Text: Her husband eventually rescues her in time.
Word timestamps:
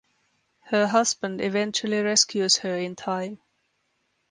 Her 0.61 0.87
husband 0.87 1.41
eventually 1.41 1.99
rescues 2.01 2.57
her 2.57 2.75
in 2.75 2.95
time. 2.95 3.37